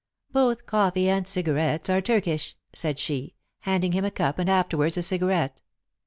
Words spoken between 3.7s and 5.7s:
him a cup and afterwards a cigarette.